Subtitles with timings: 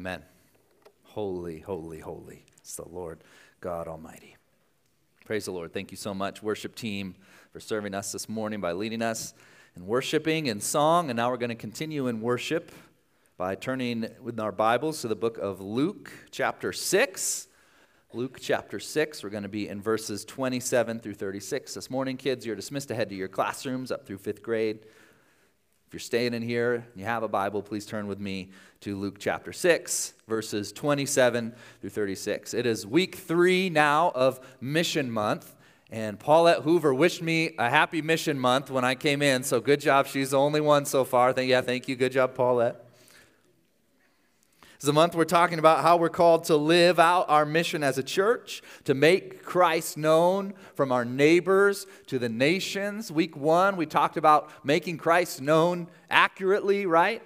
[0.00, 0.22] Amen.
[1.02, 3.18] Holy, holy, holy is the Lord
[3.60, 4.34] God Almighty.
[5.26, 5.74] Praise the Lord.
[5.74, 7.16] Thank you so much, worship team,
[7.52, 9.34] for serving us this morning by leading us
[9.76, 11.10] in worshiping and song.
[11.10, 12.72] And now we're going to continue in worship
[13.36, 17.48] by turning with our Bibles to the book of Luke, chapter 6.
[18.14, 19.22] Luke chapter 6.
[19.22, 21.74] We're going to be in verses 27 through 36.
[21.74, 24.78] This morning, kids, you're dismissed to head to your classrooms up through fifth grade.
[25.90, 28.50] If you're staying in here and you have a Bible, please turn with me
[28.82, 32.54] to Luke chapter 6, verses 27 through 36.
[32.54, 35.56] It is week three now of Mission Month.
[35.90, 39.80] And Paulette Hoover wished me a happy mission month when I came in, so good
[39.80, 40.06] job.
[40.06, 41.32] She's the only one so far.
[41.32, 41.96] Thank, yeah, thank you.
[41.96, 42.89] Good job, Paulette.
[44.82, 47.98] Is a month we're talking about how we're called to live out our mission as
[47.98, 53.12] a church, to make Christ known from our neighbors to the nations.
[53.12, 57.22] Week one, we talked about making Christ known accurately, right?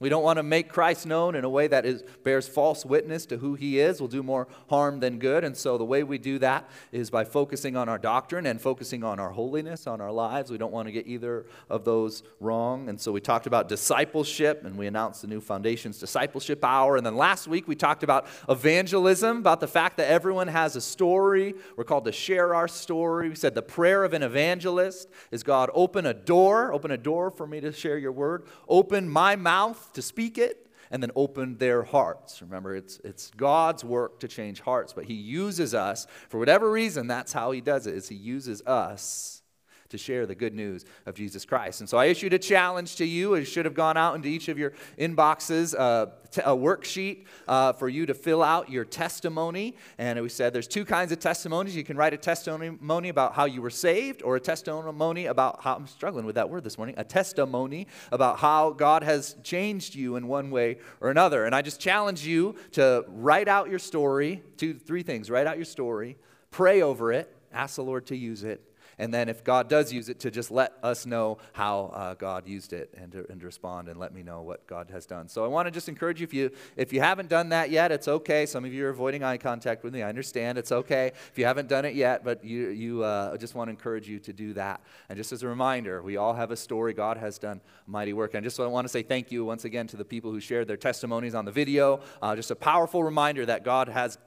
[0.00, 3.26] We don't want to make Christ known in a way that is, bears false witness
[3.26, 5.44] to who he is, We'll do more harm than good.
[5.44, 9.04] And so the way we do that is by focusing on our doctrine and focusing
[9.04, 10.50] on our holiness, on our lives.
[10.50, 12.88] We don't want to get either of those wrong.
[12.88, 16.96] And so we talked about discipleship and we announced the new Foundations Discipleship Hour.
[16.96, 20.80] And then last week we talked about evangelism, about the fact that everyone has a
[20.80, 21.54] story.
[21.76, 23.28] We're called to share our story.
[23.28, 27.30] We said the prayer of an evangelist is God, open a door, open a door
[27.30, 31.56] for me to share your word, open my mouth to speak it and then open
[31.56, 32.42] their hearts.
[32.42, 37.06] Remember, it's, it's God's work to change hearts, but He uses us, for whatever reason,
[37.06, 39.42] that's how He does it, is He uses us
[39.90, 41.80] to share the good news of Jesus Christ.
[41.80, 43.34] And so I issued a challenge to you.
[43.34, 46.06] It should have gone out into each of your inboxes, uh,
[46.38, 49.76] a worksheet uh, for you to fill out your testimony.
[49.98, 51.76] And we said there's two kinds of testimonies.
[51.76, 55.76] You can write a testimony about how you were saved, or a testimony about how,
[55.76, 60.16] I'm struggling with that word this morning, a testimony about how God has changed you
[60.16, 61.44] in one way or another.
[61.44, 65.56] And I just challenge you to write out your story, two, three things write out
[65.56, 66.16] your story,
[66.50, 68.60] pray over it, ask the Lord to use it
[68.98, 72.46] and then if God does use it, to just let us know how uh, God
[72.46, 75.28] used it and to, and to respond and let me know what God has done.
[75.28, 77.92] So I want to just encourage you if, you if you haven't done that yet,
[77.92, 78.46] it's okay.
[78.46, 80.02] Some of you are avoiding eye contact with me.
[80.02, 80.58] I understand.
[80.58, 83.70] It's okay if you haven't done it yet, but you, you uh, just want to
[83.70, 84.80] encourage you to do that.
[85.08, 86.94] And just as a reminder, we all have a story.
[86.94, 88.34] God has done mighty work.
[88.34, 90.68] And just I want to say thank you once again to the people who shared
[90.68, 92.00] their testimonies on the video.
[92.22, 94.18] Uh, just a powerful reminder that God has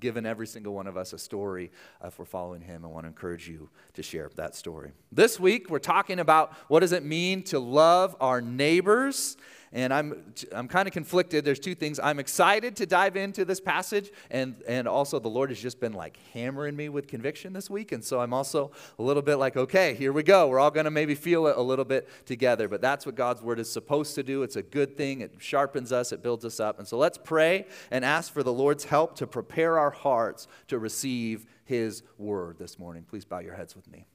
[0.00, 1.70] given every single one of us a story
[2.02, 2.84] uh, if we're following him.
[2.84, 4.92] I want to encourage you to share that story.
[5.12, 9.36] This week, we're talking about what does it mean to love our neighbors
[9.74, 11.44] and I'm, I'm kind of conflicted.
[11.44, 11.98] There's two things.
[11.98, 15.92] I'm excited to dive into this passage, and, and also the Lord has just been
[15.92, 17.90] like hammering me with conviction this week.
[17.90, 18.70] And so I'm also
[19.00, 20.46] a little bit like, okay, here we go.
[20.46, 22.68] We're all going to maybe feel it a little bit together.
[22.68, 24.44] But that's what God's word is supposed to do.
[24.44, 26.78] It's a good thing, it sharpens us, it builds us up.
[26.78, 30.78] And so let's pray and ask for the Lord's help to prepare our hearts to
[30.78, 33.04] receive his word this morning.
[33.08, 34.06] Please bow your heads with me.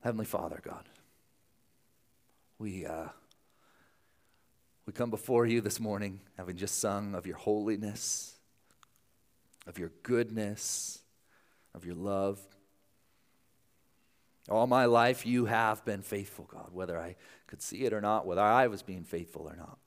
[0.00, 0.88] Heavenly Father, God,
[2.58, 3.08] we, uh,
[4.86, 8.34] we come before you this morning having just sung of your holiness,
[9.66, 11.00] of your goodness,
[11.74, 12.40] of your love.
[14.48, 18.26] All my life, you have been faithful, God, whether I could see it or not,
[18.26, 19.78] whether I was being faithful or not.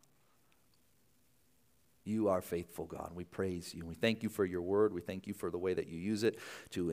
[2.06, 3.12] You are faithful, God.
[3.16, 3.86] We praise you.
[3.86, 4.94] We thank you for your word.
[4.94, 6.38] We thank you for the way that you use it
[6.72, 6.90] to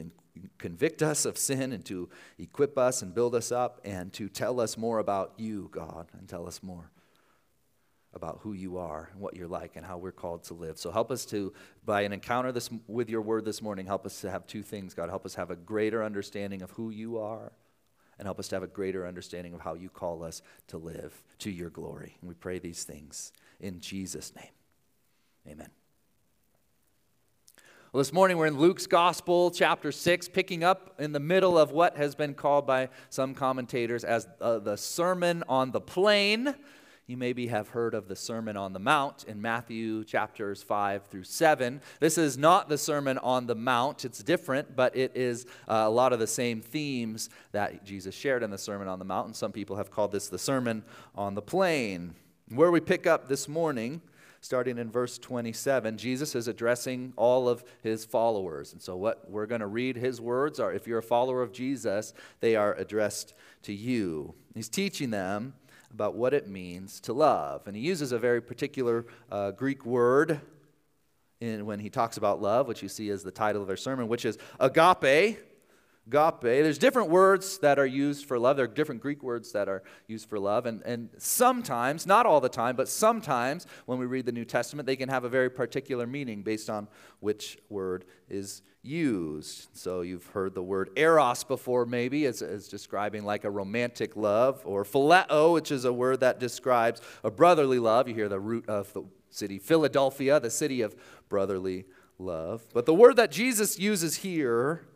[0.58, 2.08] convict us of sin and to
[2.38, 6.28] equip us and build us up and to tell us more about you, God, and
[6.28, 6.90] tell us more
[8.12, 10.78] about who you are and what you're like and how we're called to live.
[10.78, 11.52] So help us to,
[11.84, 14.94] by an encounter this, with your word this morning, help us to have two things,
[14.94, 15.08] God.
[15.08, 17.52] Help us have a greater understanding of who you are
[18.18, 21.22] and help us to have a greater understanding of how you call us to live
[21.38, 22.16] to your glory.
[22.20, 24.52] And we pray these things in Jesus' name.
[25.48, 25.79] Amen.
[27.92, 31.72] Well, this morning we're in Luke's Gospel, chapter 6, picking up in the middle of
[31.72, 36.54] what has been called by some commentators as uh, the Sermon on the Plain.
[37.08, 41.24] You maybe have heard of the Sermon on the Mount in Matthew chapters 5 through
[41.24, 41.80] 7.
[41.98, 45.90] This is not the Sermon on the Mount, it's different, but it is uh, a
[45.90, 49.26] lot of the same themes that Jesus shared in the Sermon on the Mount.
[49.26, 50.84] And some people have called this the Sermon
[51.16, 52.14] on the Plain.
[52.50, 54.00] Where we pick up this morning
[54.40, 58.72] starting in verse 27, Jesus is addressing all of his followers.
[58.72, 61.52] And so, what we're going to read his words are if you're a follower of
[61.52, 64.34] Jesus, they are addressed to you.
[64.54, 65.54] He's teaching them
[65.92, 67.66] about what it means to love.
[67.66, 70.40] And he uses a very particular uh, Greek word
[71.40, 74.08] in, when he talks about love, which you see as the title of our sermon,
[74.08, 75.38] which is agape
[76.12, 76.62] agape.
[76.62, 78.56] There's different words that are used for love.
[78.56, 80.66] There are different Greek words that are used for love.
[80.66, 84.86] And, and sometimes, not all the time, but sometimes when we read the New Testament,
[84.86, 86.88] they can have a very particular meaning based on
[87.20, 89.68] which word is used.
[89.76, 94.62] So you've heard the word eros before, maybe, as, as describing like a romantic love,
[94.64, 98.08] or phileo, which is a word that describes a brotherly love.
[98.08, 100.96] You hear the root of the city Philadelphia, the city of
[101.28, 101.84] brotherly
[102.18, 102.62] love.
[102.74, 104.86] But the word that Jesus uses here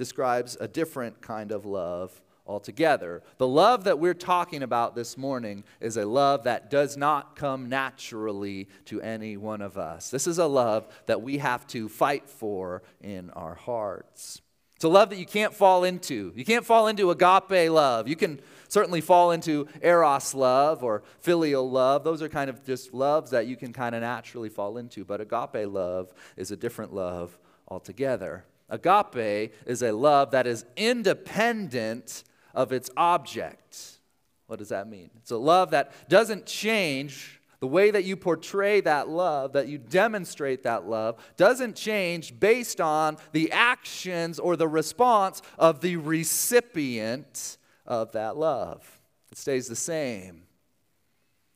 [0.00, 3.22] describes a different kind of love altogether.
[3.36, 7.68] The love that we're talking about this morning is a love that does not come
[7.68, 10.08] naturally to any one of us.
[10.08, 14.40] This is a love that we have to fight for in our hearts.
[14.74, 16.32] It's a love that you can't fall into.
[16.34, 18.08] You can't fall into agape love.
[18.08, 22.04] You can certainly fall into eros love or phileo love.
[22.04, 25.04] Those are kind of just loves that you can kind of naturally fall into.
[25.04, 27.38] But agape love is a different love
[27.68, 28.46] altogether.
[28.70, 32.24] Agape is a love that is independent
[32.54, 33.98] of its object.
[34.46, 35.10] What does that mean?
[35.16, 37.40] It's a love that doesn't change.
[37.60, 42.80] The way that you portray that love, that you demonstrate that love, doesn't change based
[42.80, 49.00] on the actions or the response of the recipient of that love.
[49.30, 50.44] It stays the same.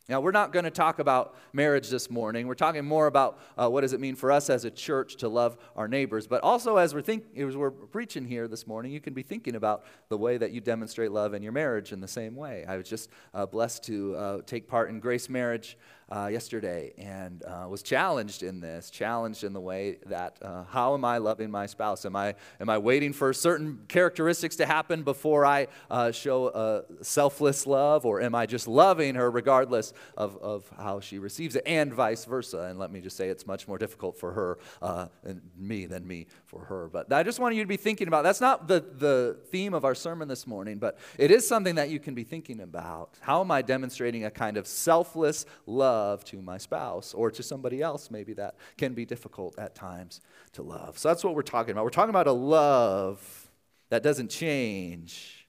[0.07, 2.47] Now, we're not going to talk about marriage this morning.
[2.47, 5.29] We're talking more about uh, what does it mean for us as a church to
[5.29, 6.27] love our neighbors.
[6.27, 9.55] But also, as we're, think, as we're preaching here this morning, you can be thinking
[9.55, 12.67] about the way that you demonstrate love in your marriage in the same way.
[12.69, 15.79] I was just uh, blessed to uh, take part in Grace Marriage
[16.11, 20.95] uh, yesterday and uh, was challenged in this, challenged in the way that uh, how
[20.95, 22.05] am I loving my spouse?
[22.05, 27.05] Am I, am I waiting for certain characteristics to happen before I uh, show a
[27.05, 31.63] selfless love, or am I just loving her regardless of, of how she receives it,
[31.67, 32.63] and vice versa?
[32.63, 36.07] And let me just say it's much more difficult for her uh, and me than
[36.07, 36.89] me for her.
[36.93, 39.85] But I just want you to be thinking about that's not the, the theme of
[39.85, 43.11] our sermon this morning, but it is something that you can be thinking about.
[43.21, 45.95] How am I demonstrating a kind of selfless love?
[46.05, 50.21] Love to my spouse or to somebody else, maybe that can be difficult at times
[50.53, 50.99] to love.
[50.99, 51.85] So that's what we're talking about.
[51.85, 53.51] We're talking about a love
[53.91, 55.47] that doesn't change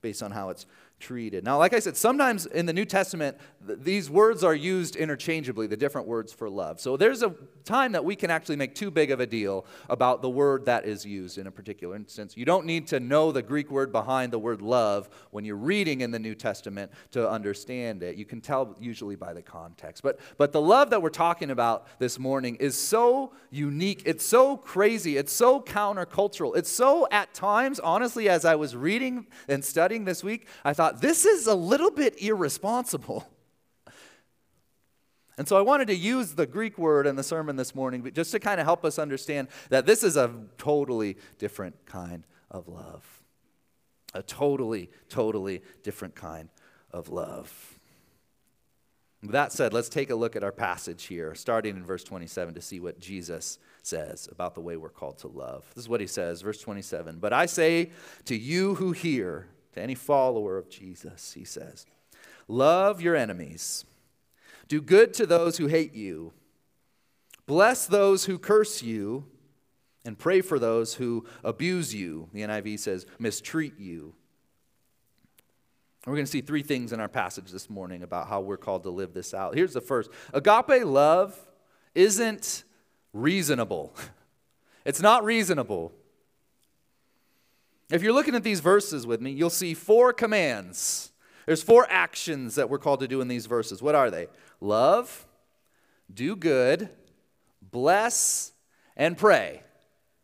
[0.00, 0.66] based on how it's
[0.98, 1.44] treated.
[1.44, 3.36] Now, like I said, sometimes in the New Testament,
[3.66, 6.80] th- these words are used interchangeably, the different words for love.
[6.80, 10.22] So there's a time that we can actually make too big of a deal about
[10.22, 12.36] the word that is used in a particular instance.
[12.36, 16.00] You don't need to know the Greek word behind the word love when you're reading
[16.00, 18.16] in the New Testament to understand it.
[18.16, 20.02] You can tell usually by the context.
[20.02, 24.56] But, but the love that we're talking about this morning is so unique, it's so
[24.56, 30.04] crazy, it's so countercultural, it's so at times, honestly, as I was reading and studying
[30.04, 33.26] this week, I thought, this is a little bit irresponsible.
[35.38, 38.32] And so I wanted to use the Greek word in the sermon this morning just
[38.32, 43.22] to kind of help us understand that this is a totally different kind of love.
[44.14, 46.50] A totally, totally different kind
[46.90, 47.78] of love.
[49.22, 52.54] With that said, let's take a look at our passage here, starting in verse 27,
[52.54, 55.64] to see what Jesus says about the way we're called to love.
[55.74, 57.18] This is what he says, verse 27.
[57.20, 57.90] But I say
[58.24, 61.86] to you who hear, to any follower of Jesus, he says,
[62.48, 63.84] Love your enemies,
[64.72, 66.32] do good to those who hate you,
[67.44, 69.26] bless those who curse you,
[70.02, 72.30] and pray for those who abuse you.
[72.32, 74.14] The NIV says, mistreat you.
[76.06, 78.84] We're going to see three things in our passage this morning about how we're called
[78.84, 79.54] to live this out.
[79.54, 81.38] Here's the first Agape love
[81.94, 82.64] isn't
[83.12, 83.94] reasonable.
[84.84, 85.92] It's not reasonable.
[87.88, 91.11] If you're looking at these verses with me, you'll see four commands.
[91.46, 93.82] There's four actions that we're called to do in these verses.
[93.82, 94.28] What are they?
[94.60, 95.26] Love,
[96.12, 96.88] do good,
[97.70, 98.52] bless,
[98.96, 99.62] and pray.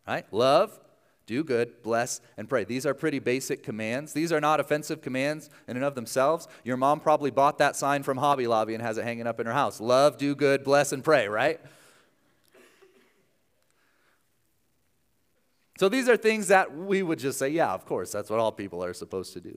[0.07, 0.27] Right?
[0.33, 0.79] Love,
[1.27, 2.65] do good, bless, and pray.
[2.65, 4.15] These are pretty basic commands.
[4.15, 6.49] These are not offensive commands in and of themselves.
[6.65, 9.47] Your mom probably bought that sign from Hobby Lobby and has it hanging up in
[9.47, 9.81] her house.
[9.81, 11.61] Love, do good, bless, and pray, right?
[15.79, 18.51] So these are things that we would just say, yeah, of course, that's what all
[18.51, 19.57] people are supposed to do.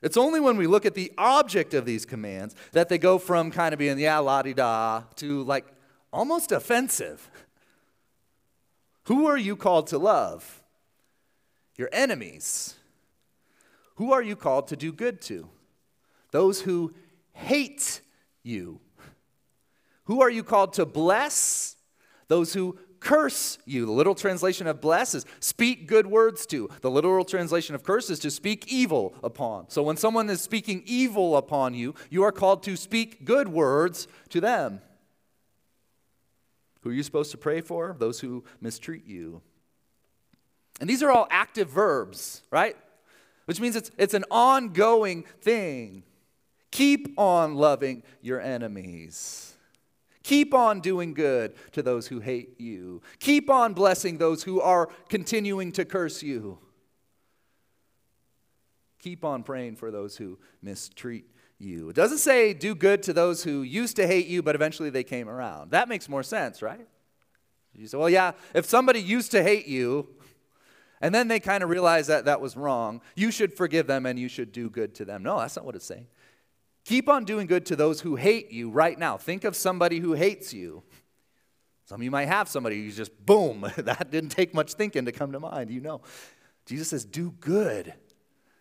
[0.00, 3.50] It's only when we look at the object of these commands that they go from
[3.50, 5.66] kind of being, yeah, la di da, to like
[6.12, 7.30] almost offensive.
[9.04, 10.62] Who are you called to love?
[11.76, 12.74] Your enemies.
[13.96, 15.48] Who are you called to do good to?
[16.30, 16.94] Those who
[17.32, 18.00] hate
[18.42, 18.80] you.
[20.04, 21.76] Who are you called to bless?
[22.28, 23.86] Those who curse you.
[23.86, 26.68] The literal translation of bless is speak good words to.
[26.80, 29.70] The literal translation of curse is to speak evil upon.
[29.70, 34.08] So when someone is speaking evil upon you, you are called to speak good words
[34.30, 34.80] to them.
[36.82, 37.96] Who are you supposed to pray for?
[37.98, 39.42] Those who mistreat you.
[40.80, 42.76] And these are all active verbs, right?
[43.46, 46.04] Which means it's, it's an ongoing thing.
[46.70, 49.54] Keep on loving your enemies.
[50.28, 53.00] Keep on doing good to those who hate you.
[53.18, 56.58] Keep on blessing those who are continuing to curse you.
[58.98, 61.24] Keep on praying for those who mistreat
[61.58, 61.88] you.
[61.88, 65.02] It doesn't say do good to those who used to hate you, but eventually they
[65.02, 65.70] came around.
[65.70, 66.86] That makes more sense, right?
[67.72, 70.08] You say, well, yeah, if somebody used to hate you,
[71.00, 74.18] and then they kind of realize that that was wrong, you should forgive them and
[74.18, 75.22] you should do good to them.
[75.22, 76.06] No, that's not what it's saying.
[76.88, 79.18] Keep on doing good to those who hate you right now.
[79.18, 80.82] Think of somebody who hates you.
[81.84, 85.12] Some of you might have somebody who's just, boom, that didn't take much thinking to
[85.12, 86.00] come to mind, you know.
[86.64, 87.92] Jesus says, do good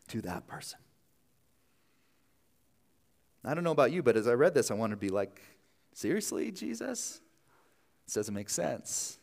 [0.10, 0.78] to that person.
[3.46, 5.42] I don't know about you, but as I read this, I want to be like,
[5.94, 7.22] seriously, Jesus?
[8.06, 9.20] This doesn't make sense.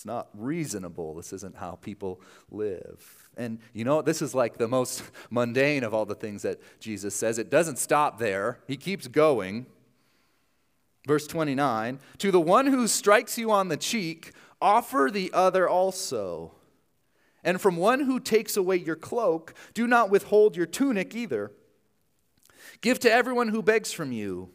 [0.00, 1.14] It's not reasonable.
[1.14, 3.28] This isn't how people live.
[3.36, 7.14] And you know, this is like the most mundane of all the things that Jesus
[7.14, 7.36] says.
[7.36, 9.66] It doesn't stop there, he keeps going.
[11.06, 16.52] Verse 29 To the one who strikes you on the cheek, offer the other also.
[17.44, 21.52] And from one who takes away your cloak, do not withhold your tunic either.
[22.80, 24.48] Give to everyone who begs from you.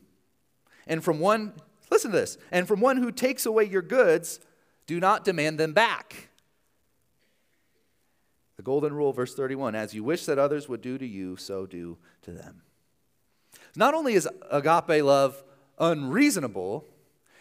[0.88, 1.54] And from one,
[1.92, 4.40] listen to this, and from one who takes away your goods,
[4.88, 6.30] do not demand them back.
[8.58, 11.65] The golden rule, verse 31 as you wish that others would do to you, so
[11.65, 12.62] do to them.
[13.75, 15.44] Not only is agape love
[15.77, 16.86] unreasonable,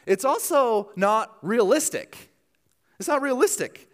[0.07, 2.33] it's also not realistic.
[2.99, 3.89] It's not realistic.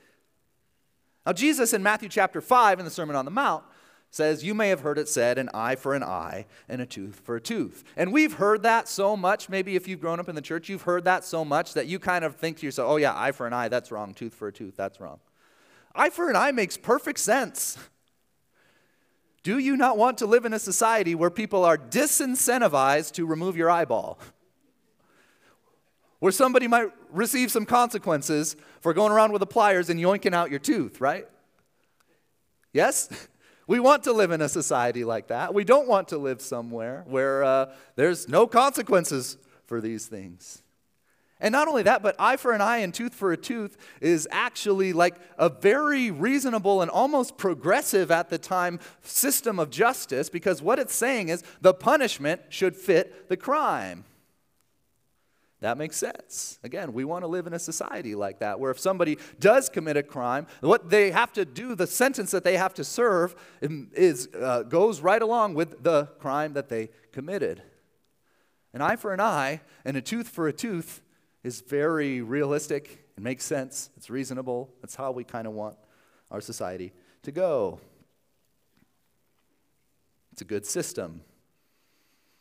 [1.26, 3.64] Now, Jesus in Matthew chapter 5 in the Sermon on the Mount
[4.11, 7.21] says, You may have heard it said, an eye for an eye and a tooth
[7.25, 7.85] for a tooth.
[7.97, 9.49] And we've heard that so much.
[9.49, 11.99] Maybe if you've grown up in the church, you've heard that so much that you
[11.99, 14.14] kind of think to yourself, Oh, yeah, eye for an eye, that's wrong.
[14.14, 15.21] Tooth for a tooth, that's wrong.
[15.95, 17.79] Eye for an eye makes perfect sense.
[19.43, 23.57] Do you not want to live in a society where people are disincentivized to remove
[23.57, 24.19] your eyeball?
[26.19, 30.50] Where somebody might receive some consequences for going around with the pliers and yoinking out
[30.50, 31.26] your tooth, right?
[32.73, 33.09] Yes?
[33.71, 35.55] We want to live in a society like that.
[35.55, 39.37] We don't want to live somewhere where uh, there's no consequences
[39.67, 40.65] for these things.
[41.39, 44.27] And not only that, but eye for an eye and tooth for a tooth is
[44.33, 50.61] actually like a very reasonable and almost progressive at the time system of justice because
[50.61, 54.05] what it's saying is the punishment should fit the crime.
[55.61, 56.59] That makes sense.
[56.64, 59.99] Again, we want to live in a society like that where if somebody does commit
[59.99, 64.29] a crime, what they have to do, the sentence that they have to serve, is,
[64.35, 67.62] uh, goes right along with the crime that they committed.
[68.73, 71.02] An eye for an eye and a tooth for a tooth
[71.43, 73.05] is very realistic.
[73.17, 73.90] It makes sense.
[73.99, 74.71] It's reasonable.
[74.81, 75.76] That's how we kind of want
[76.31, 77.81] our society to go.
[80.33, 81.21] It's a good system.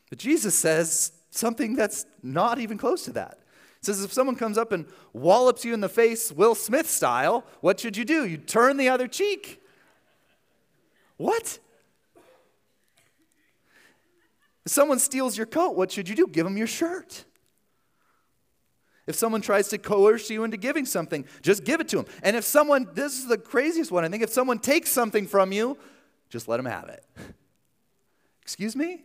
[0.10, 3.40] But Jesus says something that's not even close to that.
[3.80, 7.46] It says if someone comes up and wallops you in the face, Will Smith style,
[7.62, 8.26] what should you do?
[8.26, 9.62] You turn the other cheek.
[11.18, 11.60] What?
[14.66, 16.28] If someone steals your coat, what should you do?
[16.28, 17.26] Give them your shirt.
[19.08, 22.06] If someone tries to coerce you into giving something, just give it to them.
[22.22, 25.52] And if someone, this is the craziest one, I think, if someone takes something from
[25.52, 25.78] you,
[26.30, 27.04] just let them have it.
[28.44, 29.04] Excuse me?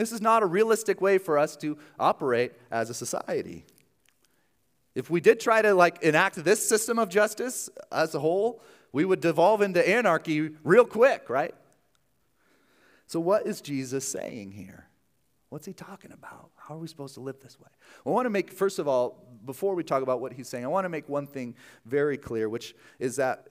[0.00, 3.66] This is not a realistic way for us to operate as a society.
[4.94, 9.04] If we did try to like enact this system of justice as a whole, we
[9.04, 11.54] would devolve into anarchy real quick, right?
[13.08, 14.86] So what is Jesus saying here?
[15.50, 16.48] What's he talking about?
[16.56, 17.68] How are we supposed to live this way?
[18.06, 20.68] I want to make, first of all, before we talk about what he's saying, I
[20.68, 21.54] want to make one thing
[21.84, 23.48] very clear, which is that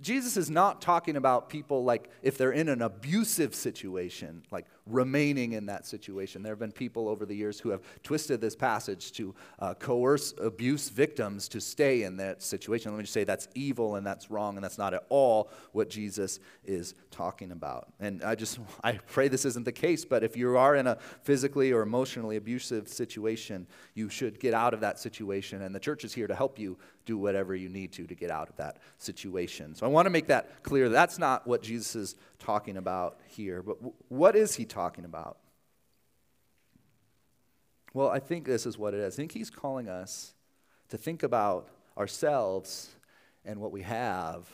[0.00, 5.52] Jesus is not talking about people like if they're in an abusive situation, like remaining
[5.52, 6.42] in that situation.
[6.42, 10.34] There have been people over the years who have twisted this passage to uh, coerce
[10.40, 12.92] abuse victims to stay in that situation.
[12.92, 15.88] Let me just say that's evil and that's wrong, and that's not at all what
[15.88, 17.88] Jesus is talking about.
[17.98, 20.96] And I just, I pray this isn't the case, but if you are in a
[21.22, 26.04] physically or emotionally abusive situation, you should get out of that situation, and the church
[26.04, 26.76] is here to help you
[27.06, 29.74] do whatever you need to to get out of that situation.
[29.74, 30.88] So I want to make that clear.
[30.88, 32.14] That's not what Jesus is
[32.44, 33.62] talking about here.
[33.62, 35.38] But w- what is he talking about?
[37.94, 39.14] Well, I think this is what it is.
[39.14, 40.34] I think he's calling us
[40.90, 42.90] to think about ourselves
[43.44, 44.46] and what we have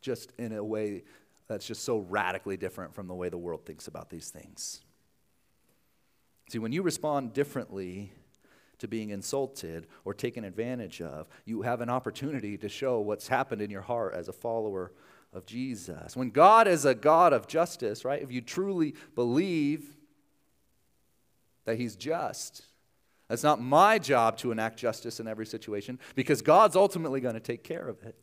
[0.00, 1.02] just in a way
[1.46, 4.80] that's just so radically different from the way the world thinks about these things.
[6.48, 8.12] See, when you respond differently
[8.78, 13.60] to being insulted or taken advantage of, you have an opportunity to show what's happened
[13.60, 14.92] in your heart as a follower
[15.34, 16.16] of Jesus.
[16.16, 18.22] When God is a God of justice, right?
[18.22, 19.96] If you truly believe
[21.64, 22.64] that He's just,
[23.28, 27.40] it's not my job to enact justice in every situation because God's ultimately going to
[27.40, 28.16] take care of it.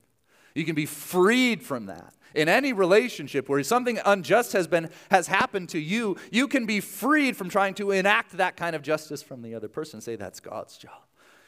[0.56, 2.14] You can be freed from that.
[2.34, 6.80] In any relationship where something unjust has been has happened to you, you can be
[6.80, 10.00] freed from trying to enact that kind of justice from the other person.
[10.00, 11.02] Say that's God's job.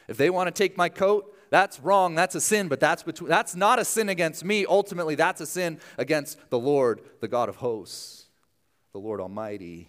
[0.08, 2.16] If they want to take my coat, that's wrong.
[2.16, 4.66] That's a sin, but that's between, that's not a sin against me.
[4.66, 8.26] Ultimately, that's a sin against the Lord, the God of hosts,
[8.92, 9.86] the Lord Almighty.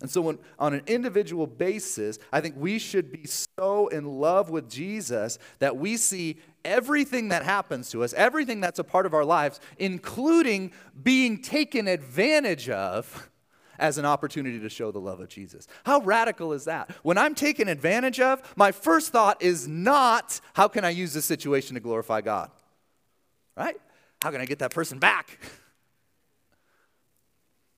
[0.00, 3.26] And so, when, on an individual basis, I think we should be
[3.58, 8.78] so in love with Jesus that we see everything that happens to us, everything that's
[8.78, 13.28] a part of our lives, including being taken advantage of,
[13.78, 15.66] as an opportunity to show the love of Jesus.
[15.84, 16.90] How radical is that?
[17.02, 21.24] When I'm taken advantage of, my first thought is not, how can I use this
[21.24, 22.50] situation to glorify God?
[23.56, 23.76] Right?
[24.22, 25.38] How can I get that person back?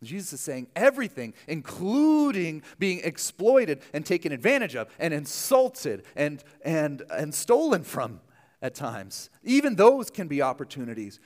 [0.03, 7.03] Jesus is saying everything, including being exploited and taken advantage of and insulted and, and,
[7.11, 8.21] and stolen from
[8.63, 9.29] at times.
[9.43, 11.21] Even those can be opportunities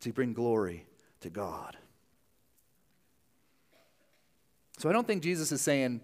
[0.00, 0.86] to bring glory
[1.20, 1.76] to God.
[4.78, 6.00] So I don't think Jesus is saying,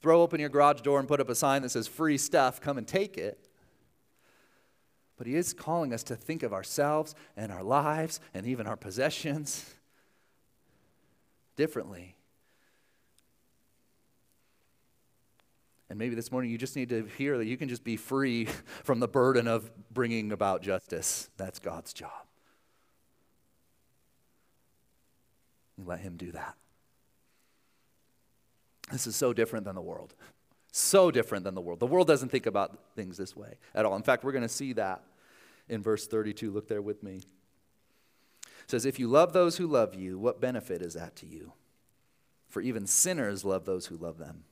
[0.00, 2.76] throw open your garage door and put up a sign that says free stuff, come
[2.76, 3.48] and take it.
[5.16, 8.76] But he is calling us to think of ourselves and our lives and even our
[8.76, 9.72] possessions
[11.54, 12.16] differently.
[15.88, 18.46] And maybe this morning you just need to hear that you can just be free
[18.82, 21.28] from the burden of bringing about justice.
[21.36, 22.10] That's God's job.
[25.76, 26.56] You let Him do that.
[28.90, 30.14] This is so different than the world.
[30.72, 31.80] So different than the world.
[31.80, 33.94] The world doesn't think about things this way at all.
[33.94, 35.02] In fact, we're going to see that
[35.68, 36.50] in verse 32.
[36.50, 40.82] Look there with me It says, If you love those who love you, what benefit
[40.82, 41.52] is that to you?
[42.48, 44.44] For even sinners love those who love them.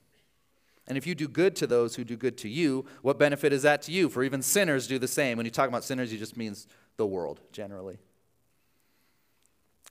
[0.87, 3.61] And if you do good to those who do good to you, what benefit is
[3.61, 4.09] that to you?
[4.09, 5.37] For even sinners do the same.
[5.37, 7.99] When you talk about sinners, he just means the world generally.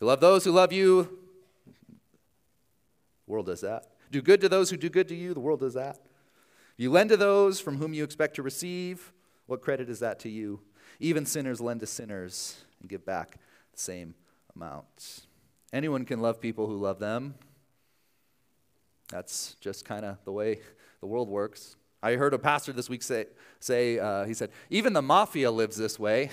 [0.01, 1.03] You love those who love you,
[3.27, 3.87] the world does that.
[4.11, 5.99] Do good to those who do good to you, the world does that.
[6.77, 9.13] You lend to those from whom you expect to receive,
[9.47, 10.61] what credit is that to you?
[10.99, 13.39] Even sinners lend to sinners and give back
[13.73, 14.15] the same
[14.57, 15.27] amount.
[15.73, 17.35] Anyone can love people who love them.
[19.09, 20.61] That's just kind of the way
[21.01, 21.77] the world works.
[22.03, 23.27] I heard a pastor this week say,
[23.59, 26.31] say uh, he said, even the mafia lives this way.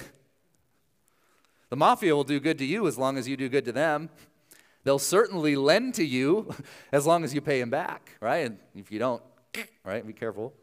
[1.69, 4.09] The mafia will do good to you as long as you do good to them.
[4.88, 6.56] They'll certainly lend to you
[6.93, 8.45] as long as you pay them back, right?
[8.45, 9.21] And if you don't,
[9.84, 10.54] right, be careful.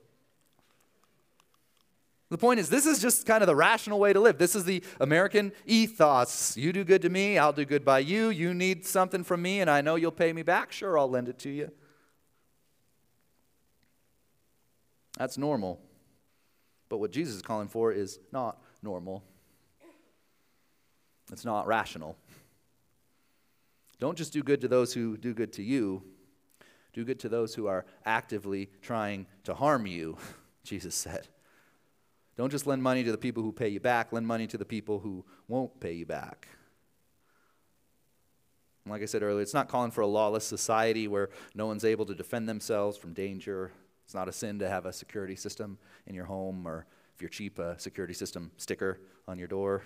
[2.31, 4.39] The point is, this is just kind of the rational way to live.
[4.39, 6.57] This is the American ethos.
[6.57, 8.31] You do good to me, I'll do good by you.
[8.31, 10.73] You need something from me, and I know you'll pay me back.
[10.73, 11.71] Sure, I'll lend it to you.
[15.19, 15.83] That's normal.
[16.89, 19.23] But what Jesus is calling for is not normal,
[21.31, 22.17] it's not rational.
[24.01, 26.03] Don't just do good to those who do good to you,
[26.93, 30.17] do good to those who are actively trying to harm you,
[30.65, 31.29] Jesus said.
[32.37, 34.65] Don't just lend money to the people who pay you back, lend money to the
[34.65, 36.49] people who won't pay you back.
[38.87, 42.07] like I said earlier, it's not calling for a lawless society where no one's able
[42.07, 43.71] to defend themselves from danger.
[44.05, 47.29] It's not a sin to have a security system in your home or, if you're
[47.29, 49.83] cheap, a security system sticker on your door.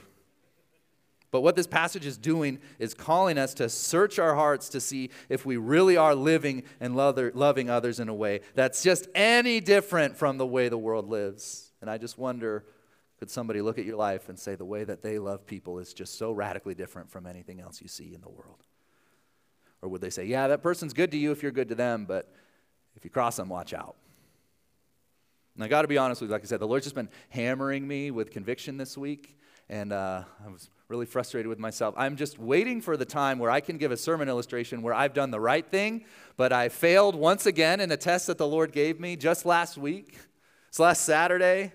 [1.30, 5.10] But what this passage is doing is calling us to search our hearts to see
[5.28, 10.16] if we really are living and loving others in a way that's just any different
[10.16, 11.72] from the way the world lives.
[11.80, 12.64] And I just wonder
[13.18, 15.92] could somebody look at your life and say the way that they love people is
[15.92, 18.62] just so radically different from anything else you see in the world?
[19.82, 22.04] Or would they say, yeah, that person's good to you if you're good to them,
[22.06, 22.32] but
[22.94, 23.96] if you cross them, watch out?
[25.56, 27.08] And I got to be honest with you, like I said, the Lord's just been
[27.28, 29.36] hammering me with conviction this week,
[29.68, 31.94] and uh, I was really frustrated with myself.
[31.98, 35.12] I'm just waiting for the time where I can give a sermon illustration where I've
[35.12, 36.04] done the right thing,
[36.38, 39.76] but I failed once again in a test that the Lord gave me just last
[39.76, 40.16] week.
[40.68, 41.72] It's last Saturday,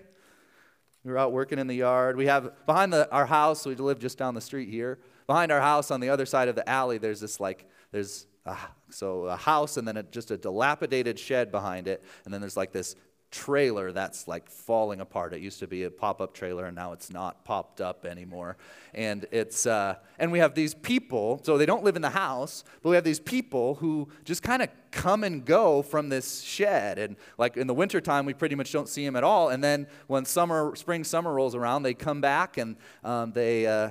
[1.04, 2.16] we were out working in the yard.
[2.16, 4.98] We have behind the, our house, we live just down the street here.
[5.26, 8.56] Behind our house on the other side of the alley, there's this like, there's a,
[8.90, 12.02] so a house and then a, just a dilapidated shed behind it.
[12.24, 12.96] And then there's like this
[13.34, 15.34] trailer that's like falling apart.
[15.34, 18.56] It used to be a pop-up trailer, and now it's not popped up anymore.
[18.94, 21.40] And it's uh, and we have these people.
[21.42, 24.62] So they don't live in the house, but we have these people who just kind
[24.62, 26.98] of come and go from this shed.
[26.98, 29.48] And like in the wintertime, we pretty much don't see them at all.
[29.48, 33.90] And then when summer, spring, summer rolls around, they come back and um, they, uh,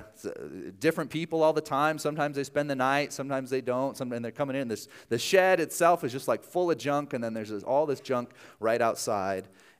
[0.80, 1.98] different people all the time.
[1.98, 3.96] Sometimes they spend the night, sometimes they don't.
[3.96, 4.68] Sometimes they're coming in.
[4.68, 7.84] This, the shed itself is just like full of junk, and then there's this, all
[7.84, 9.33] this junk right outside.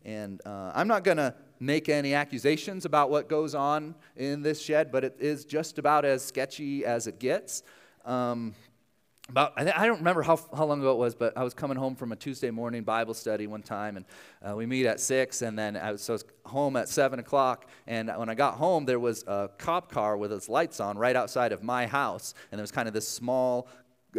[0.05, 4.61] And uh, I'm not going to make any accusations about what goes on in this
[4.61, 7.63] shed, but it is just about as sketchy as it gets.
[8.05, 8.55] Um,
[9.31, 11.97] about I don't remember how, how long ago it was, but I was coming home
[11.97, 14.05] from a Tuesday morning Bible study one time, and
[14.47, 17.19] uh, we meet at six, and then I was, so I was home at seven
[17.19, 17.71] o'clock.
[17.87, 21.17] And when I got home, there was a cop car with its lights on right
[21.17, 23.69] outside of my house, and there was kind of this small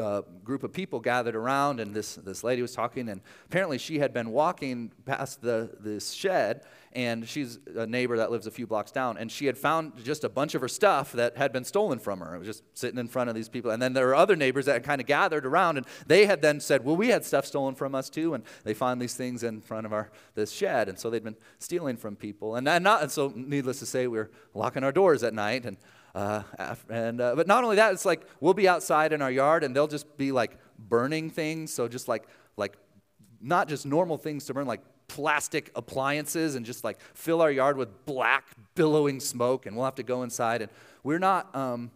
[0.02, 4.00] uh, group of people gathered around, and this, this lady was talking, and apparently she
[4.00, 8.66] had been walking past the, this shed, and she's a neighbor that lives a few
[8.66, 11.64] blocks down, and she had found just a bunch of her stuff that had been
[11.66, 12.36] stolen from her.
[12.36, 14.66] It was just sitting in front of these people, and then there were other neighbors
[14.66, 17.76] that kind of gathered around, and they had then said, "Well, we had stuff stolen
[17.76, 20.98] from us too," and they found these things in front of our this shed, and
[20.98, 24.18] so they'd been stealing from people, and, and not, and so needless to say, we
[24.18, 25.78] were locking our doors at night, and
[26.16, 26.44] uh,
[26.90, 29.76] and, uh, but not only that, it's like we'll be outside in our yard and
[29.76, 31.74] they'll just be like burning things.
[31.74, 32.24] So just like,
[32.56, 32.78] like
[33.42, 37.76] not just normal things to burn, like plastic appliances and just like fill our yard
[37.76, 40.62] with black billowing smoke and we'll have to go inside.
[40.62, 40.72] And
[41.04, 41.92] we're not um,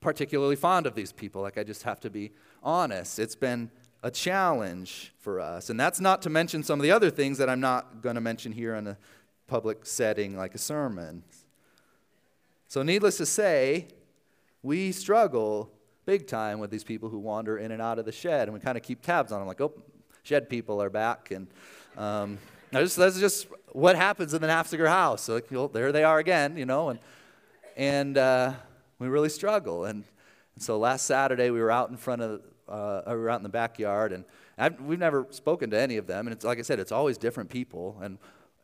[0.00, 1.40] particularly fond of these people.
[1.40, 2.32] Like I just have to be
[2.64, 3.20] honest.
[3.20, 3.70] It's been
[4.02, 5.70] a challenge for us.
[5.70, 8.20] And that's not to mention some of the other things that I'm not going to
[8.20, 8.98] mention here in a
[9.46, 11.22] public setting like a sermon.
[12.72, 13.88] So, needless to say,
[14.62, 15.70] we struggle
[16.06, 18.60] big time with these people who wander in and out of the shed, and we
[18.60, 19.74] kind of keep tabs on them, like, oh,
[20.22, 21.48] shed people are back, and
[21.98, 22.38] um,
[22.70, 25.20] that's, that's just what happens in the Nafziger house.
[25.20, 26.98] So, well, there they are again, you know, and
[27.76, 28.54] and uh,
[28.98, 29.84] we really struggle.
[29.84, 30.04] And,
[30.54, 33.42] and, so last Saturday we were out in front of, uh, we were out in
[33.42, 34.24] the backyard, and
[34.56, 36.26] I've, we've never spoken to any of them.
[36.26, 37.98] And it's like I said, it's always different people.
[38.00, 38.16] And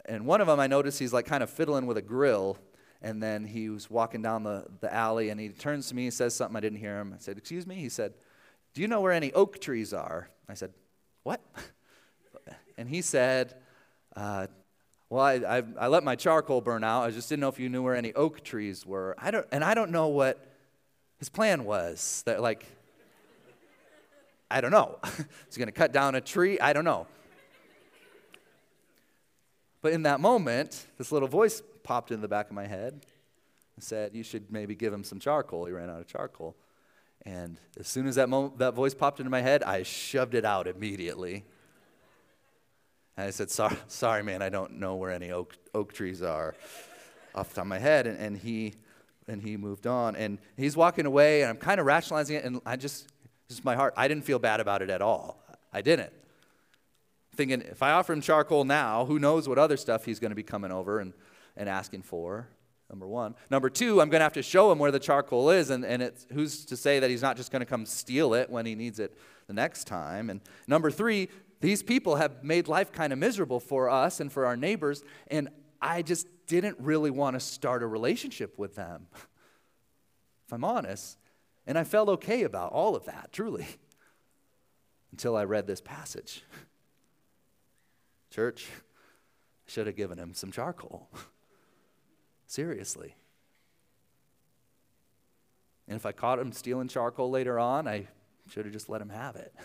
[0.07, 2.57] and one of them I noticed he's like kind of fiddling with a grill
[3.00, 6.14] and then he was walking down the, the alley and he turns to me and
[6.14, 7.12] says something I didn't hear him.
[7.14, 7.76] I said, Excuse me?
[7.76, 8.14] He said,
[8.74, 10.28] Do you know where any oak trees are?
[10.48, 10.72] I said,
[11.22, 11.40] What?
[12.78, 13.54] and he said,
[14.16, 14.48] uh,
[15.11, 17.02] Well, I, I, I, let my charcoal burn out.
[17.02, 19.14] I just didn't know if you knew where any oak trees were.
[19.18, 20.44] I don't, and I don't know what
[21.18, 22.22] his plan was.
[22.26, 22.66] That, like,
[24.50, 24.98] I don't know.
[25.46, 26.58] He's going to cut down a tree?
[26.58, 27.06] I don't know.
[29.80, 33.07] But in that moment, this little voice popped in the back of my head
[33.74, 35.64] and said, You should maybe give him some charcoal.
[35.64, 36.55] He ran out of charcoal.
[37.24, 40.44] And as soon as that, mo- that voice popped into my head, I shoved it
[40.44, 41.46] out immediately.
[43.16, 46.55] And I said, sorry, sorry, man, I don't know where any oak, oak trees are
[47.35, 48.07] off the top of my head.
[48.07, 48.74] And, and, he,
[49.27, 50.14] and he moved on.
[50.14, 52.44] And he's walking away, and I'm kind of rationalizing it.
[52.44, 53.09] And I just,
[53.48, 55.42] just my heart, I didn't feel bad about it at all.
[55.72, 56.12] I didn't.
[57.35, 60.37] Thinking, if I offer him charcoal now, who knows what other stuff he's going to
[60.37, 61.14] be coming over and
[61.59, 62.49] and asking for.
[62.88, 63.35] Number one.
[63.51, 66.03] Number two, I'm going to have to show him where the charcoal is, and, and
[66.03, 68.75] it's, who's to say that he's not just going to come steal it when he
[68.75, 69.14] needs it
[69.47, 70.31] the next time?
[70.31, 71.29] And number three,
[71.61, 75.51] these people have made life kind of miserable for us and for our neighbors, and
[75.83, 79.09] I just didn't really want to start a relationship with them,
[80.47, 81.18] if I'm honest.
[81.66, 83.66] And I felt okay about all of that, truly,
[85.12, 86.42] until I read this passage.
[88.31, 91.11] Church, I should have given him some charcoal.
[92.48, 93.14] Seriously.
[95.87, 98.08] And if I caught him stealing charcoal later on, I
[98.50, 99.54] should have just let him have it.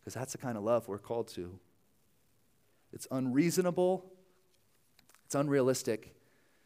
[0.00, 1.58] Because that's the kind of love we're called to.
[2.90, 4.10] It's unreasonable,
[5.26, 6.14] it's unrealistic,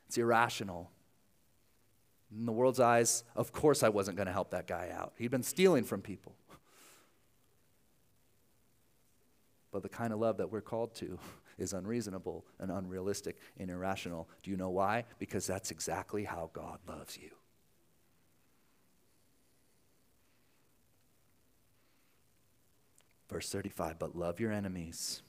[0.06, 0.92] it's irrational.
[2.30, 5.14] In the world's eyes, of course, I wasn't going to help that guy out.
[5.18, 6.36] He'd been stealing from people.
[9.72, 11.18] But the kind of love that we're called to
[11.58, 14.28] is unreasonable and unrealistic and irrational.
[14.42, 15.04] Do you know why?
[15.18, 17.30] Because that's exactly how God loves you.
[23.28, 25.22] Verse 35 But love your enemies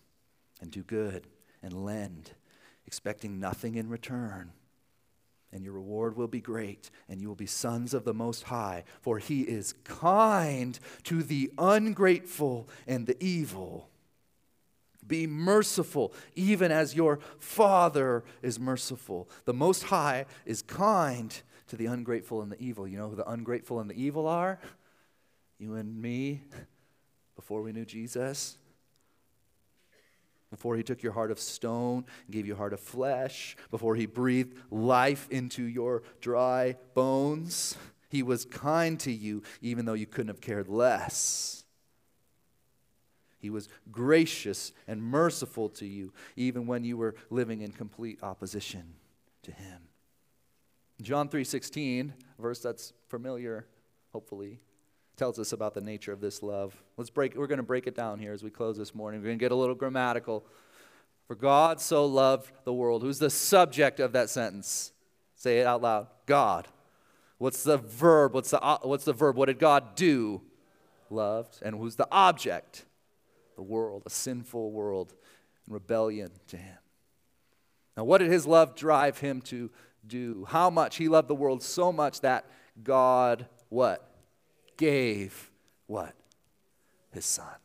[0.61, 1.27] and do good
[1.63, 2.31] and lend,
[2.85, 4.51] expecting nothing in return.
[5.51, 8.83] And your reward will be great, and you will be sons of the Most High,
[9.01, 13.89] for He is kind to the ungrateful and the evil.
[15.07, 19.29] Be merciful, even as your Father is merciful.
[19.45, 22.87] The Most High is kind to the ungrateful and the evil.
[22.87, 24.59] You know who the ungrateful and the evil are?
[25.57, 26.41] You and me,
[27.35, 28.57] before we knew Jesus.
[30.51, 33.57] Before he took your heart of stone and gave you a heart of flesh.
[33.71, 37.75] Before he breathed life into your dry bones.
[38.09, 41.64] He was kind to you, even though you couldn't have cared less.
[43.45, 48.95] He was gracious and merciful to you, even when you were living in complete opposition
[49.43, 49.81] to Him.
[50.99, 53.67] John 3:16, verse that's familiar,
[54.11, 54.61] hopefully,
[55.15, 56.75] tells us about the nature of this love.
[56.97, 59.21] Let's break we're going to break it down here as we close this morning.
[59.21, 60.43] We're going to get a little grammatical.
[61.27, 63.03] For God so loved the world.
[63.03, 64.91] Who's the subject of that sentence?
[65.35, 66.07] Say it out loud.
[66.25, 66.67] God.
[67.37, 68.33] What's the verb?
[68.33, 69.35] What's the, what's the verb?
[69.35, 70.41] What did God do?
[71.11, 71.59] Loved.
[71.61, 72.85] And who's the object?
[73.55, 75.13] The world, a sinful world
[75.67, 76.77] in rebellion to Him.
[77.95, 79.69] Now, what did His love drive Him to
[80.05, 80.45] do?
[80.49, 80.97] How much?
[80.97, 82.45] He loved the world so much that
[82.83, 84.09] God, what?
[84.77, 85.51] Gave
[85.87, 86.13] what?
[87.11, 87.55] His Son.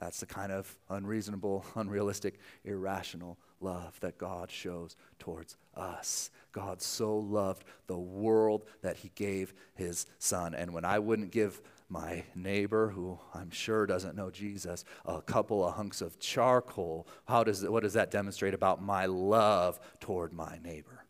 [0.00, 6.30] That's the kind of unreasonable, unrealistic, irrational love that God shows towards us.
[6.52, 10.54] God so loved the world that he gave his son.
[10.54, 15.64] And when I wouldn't give my neighbor, who I'm sure doesn't know Jesus, a couple
[15.64, 20.58] of hunks of charcoal, how does, what does that demonstrate about my love toward my
[20.62, 21.04] neighbor?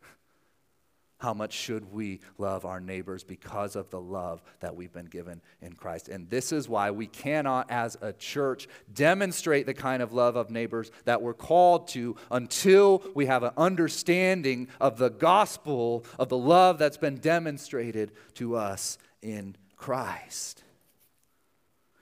[1.18, 5.40] How much should we love our neighbors because of the love that we've been given
[5.62, 6.10] in Christ?
[6.10, 10.50] And this is why we cannot, as a church, demonstrate the kind of love of
[10.50, 16.36] neighbors that we're called to until we have an understanding of the gospel of the
[16.36, 20.64] love that's been demonstrated to us in Christ.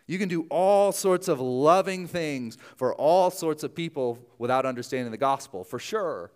[0.06, 5.10] You can do all sorts of loving things for all sorts of people without understanding
[5.10, 6.30] the gospel, for sure.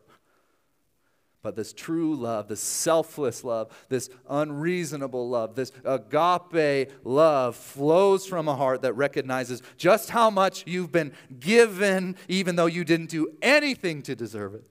[1.42, 8.48] But this true love, this selfless love, this unreasonable love, this agape love flows from
[8.48, 13.28] a heart that recognizes just how much you've been given, even though you didn't do
[13.40, 14.64] anything to deserve it.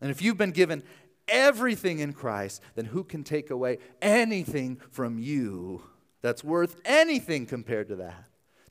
[0.00, 0.82] And if you've been given
[1.28, 5.82] everything in Christ, then who can take away anything from you
[6.22, 8.24] that's worth anything compared to that?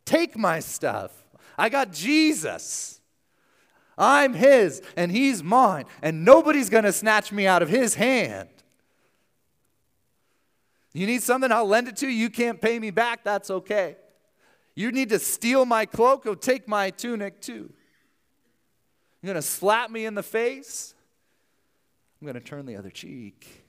[0.06, 1.12] Take my stuff.
[1.58, 3.02] I got Jesus.
[3.98, 8.50] I'm his and he's mine, and nobody's going to snatch me out of his hand.
[10.94, 12.14] You need something, I'll lend it to you.
[12.14, 13.98] You can't pay me back, that's okay.
[14.76, 17.74] You need to steal my cloak, or take my tunic too.
[19.22, 20.94] You're going to slap me in the face?
[22.22, 23.67] I'm going to turn the other cheek.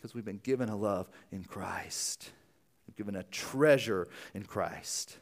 [0.00, 2.30] Because we've been given a love in Christ,
[2.86, 5.18] we've given a treasure in Christ.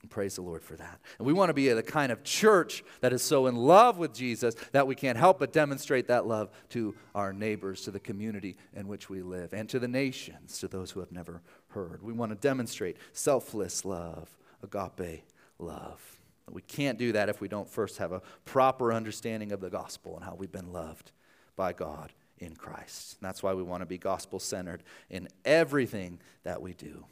[0.00, 1.00] And praise the Lord for that.
[1.18, 4.14] And we want to be the kind of church that is so in love with
[4.14, 8.56] Jesus that we can't help but demonstrate that love to our neighbors, to the community
[8.74, 12.02] in which we live, and to the nations, to those who have never heard.
[12.02, 15.24] We want to demonstrate selfless love, agape
[15.58, 16.00] love.
[16.46, 19.68] But We can't do that if we don't first have a proper understanding of the
[19.68, 21.10] gospel and how we've been loved
[21.56, 23.16] by God in Christ.
[23.20, 27.04] And that's why we want to be gospel centered in everything that we do.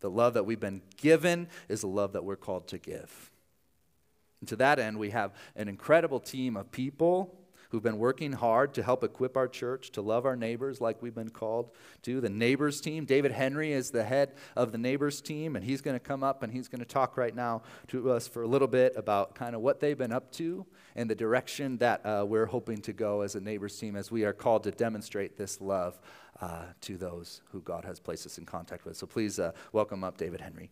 [0.00, 3.30] The love that we've been given is the love that we're called to give.
[4.40, 7.39] And to that end, we have an incredible team of people
[7.70, 11.14] who've been working hard to help equip our church to love our neighbors like we've
[11.14, 11.70] been called
[12.02, 12.20] to.
[12.20, 15.94] The neighbors team, David Henry is the head of the neighbors team, and he's going
[15.94, 18.68] to come up and he's going to talk right now to us for a little
[18.68, 22.46] bit about kind of what they've been up to and the direction that uh, we're
[22.46, 26.00] hoping to go as a neighbors team as we are called to demonstrate this love
[26.40, 28.96] uh, to those who God has placed us in contact with.
[28.96, 30.70] So please uh, welcome up David Henry.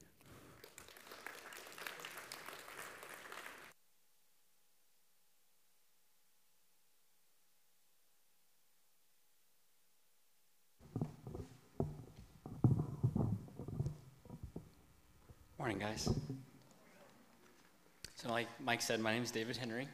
[15.69, 16.09] Morning, guys.
[18.15, 19.87] So, like Mike said, my name is David Henry.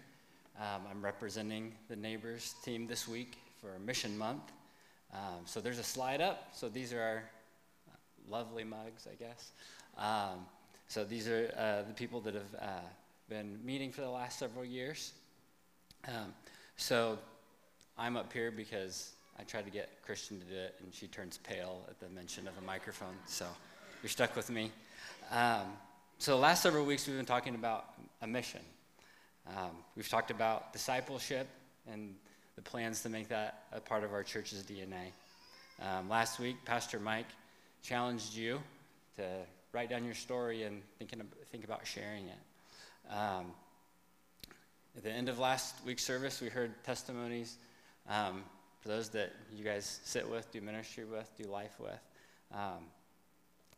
[0.56, 4.52] Um, I'm representing the Neighbors team this week for Mission Month.
[5.12, 6.50] Um, so there's a slide up.
[6.52, 7.24] So these are our
[8.28, 9.50] lovely mugs, I guess.
[9.98, 10.46] Um,
[10.86, 12.86] so these are uh, the people that have uh,
[13.28, 15.12] been meeting for the last several years.
[16.06, 16.32] Um,
[16.76, 17.18] so
[17.98, 21.38] I'm up here because I tried to get Christian to do it, and she turns
[21.38, 23.16] pale at the mention of a microphone.
[23.26, 23.46] So
[24.04, 24.70] you're stuck with me.
[25.30, 25.66] Um,
[26.18, 27.86] so the last several weeks we've been talking about
[28.22, 28.60] a mission.
[29.48, 31.48] Um, we've talked about discipleship
[31.90, 32.14] and
[32.56, 35.12] the plans to make that a part of our church's DNA.
[35.82, 37.26] Um, last week, Pastor Mike
[37.82, 38.60] challenged you
[39.16, 39.24] to
[39.72, 43.12] write down your story and thinking think about sharing it.
[43.12, 43.52] Um,
[44.96, 47.56] at the end of last week's service, we heard testimonies
[48.08, 48.44] um,
[48.80, 52.00] for those that you guys sit with, do ministry with, do life with.
[52.52, 52.84] Um,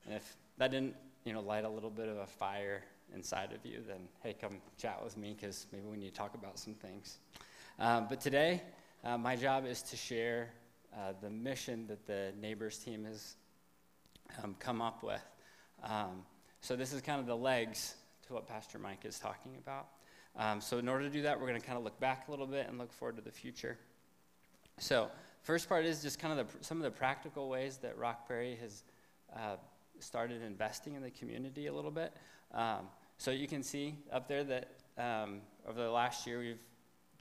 [0.04, 0.94] and if that didn't,
[1.26, 4.58] you know, light a little bit of a fire inside of you, then hey, come
[4.78, 7.18] chat with me because maybe we need to talk about some things.
[7.80, 8.62] Um, but today,
[9.04, 10.50] uh, my job is to share
[10.94, 13.34] uh, the mission that the Neighbors team has
[14.42, 15.22] um, come up with.
[15.82, 16.22] Um,
[16.60, 17.96] so this is kind of the legs
[18.28, 19.88] to what Pastor Mike is talking about.
[20.36, 22.30] Um, so in order to do that, we're going to kind of look back a
[22.30, 23.78] little bit and look forward to the future.
[24.78, 25.10] So
[25.42, 28.84] first part is just kind of the, some of the practical ways that Rockberry has
[29.34, 29.56] uh,
[29.98, 32.12] started investing in the community a little bit.
[32.52, 36.62] Um, so you can see up there that um, over the last year we've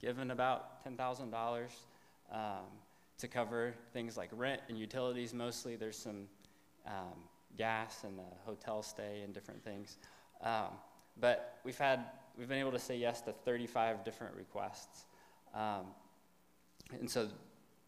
[0.00, 1.66] given about $10,000
[2.32, 2.40] um,
[3.18, 5.76] to cover things like rent and utilities mostly.
[5.76, 6.28] There's some
[6.86, 7.14] um,
[7.56, 9.96] gas and a hotel stay and different things.
[10.42, 10.68] Um,
[11.18, 12.04] but we've had,
[12.38, 15.04] we've been able to say yes to 35 different requests.
[15.54, 15.86] Um,
[16.92, 17.28] and so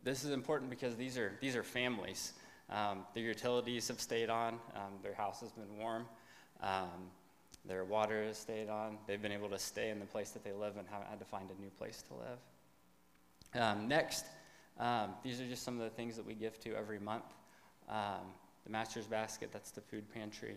[0.03, 2.33] this is important because these are, these are families.
[2.71, 6.07] Um, their utilities have stayed on, um, their house has been warm,
[6.61, 7.11] um,
[7.65, 8.99] their water has stayed on.
[9.07, 11.25] They've been able to stay in the place that they live and haven't had to
[11.25, 12.39] find a new place to live.
[13.63, 14.27] Um, next,
[14.79, 17.25] um, these are just some of the things that we give to every month.
[17.89, 18.33] Um,
[18.65, 20.57] the Master's Basket, that's the food pantry.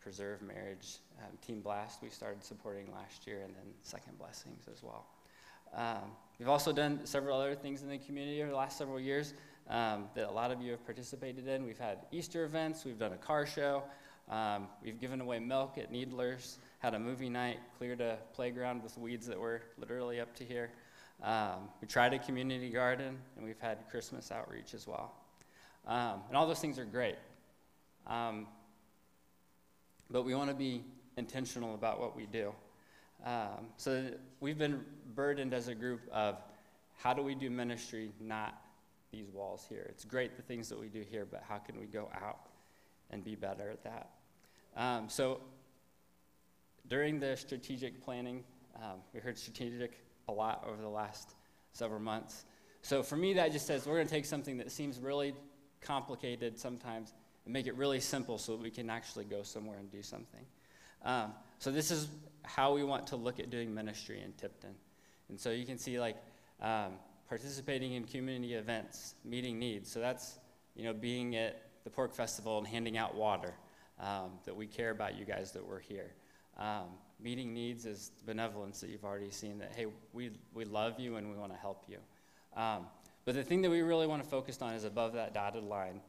[0.00, 0.98] Preserve Marriage,
[1.40, 5.06] Team Blast, we started supporting last year, and then Second Blessings as well.
[5.74, 9.32] Um, we've also done several other things in the community over the last several years
[9.68, 11.64] um, that a lot of you have participated in.
[11.64, 13.82] We've had Easter events, we've done a car show,
[14.30, 18.96] um, we've given away milk at Needlers, had a movie night, cleared a playground with
[18.98, 20.70] weeds that were literally up to here.
[21.22, 25.12] Um, we tried a community garden, and we've had Christmas outreach as well.
[25.86, 27.16] Um, and all those things are great.
[28.06, 28.46] Um,
[30.10, 30.84] but we want to be
[31.16, 32.52] intentional about what we do.
[33.24, 36.36] Um, so we've been burdened as a group of
[36.98, 38.54] how do we do ministry, not
[39.14, 39.86] these walls here.
[39.88, 42.48] It's great the things that we do here, but how can we go out
[43.10, 44.10] and be better at that?
[44.76, 45.40] Um, so
[46.88, 48.42] during the strategic planning,
[48.76, 51.34] um, we heard strategic a lot over the last
[51.72, 52.44] several months.
[52.82, 55.34] So for me, that just says we're going to take something that seems really
[55.80, 57.12] complicated sometimes
[57.44, 60.44] and make it really simple so that we can actually go somewhere and do something.
[61.04, 62.08] Um, so this is
[62.42, 64.74] how we want to look at doing ministry in Tipton.
[65.28, 66.16] And so you can see like
[66.60, 66.94] um,
[67.28, 69.90] participating in community events, meeting needs.
[69.90, 70.38] So that's,
[70.76, 73.54] you know, being at the pork festival and handing out water,
[74.00, 76.12] um, that we care about you guys that we're here.
[76.58, 76.86] Um,
[77.20, 81.30] meeting needs is benevolence that you've already seen that, hey, we, we love you and
[81.30, 81.98] we want to help you.
[82.56, 82.86] Um,
[83.24, 86.00] but the thing that we really want to focus on is above that dotted line.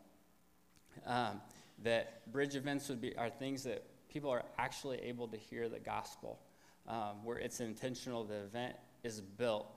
[1.05, 1.41] Um,
[1.83, 5.79] that bridge events would be are things that people are actually able to hear the
[5.79, 6.39] gospel,
[6.87, 8.23] um, where it's intentional.
[8.23, 9.67] The event is built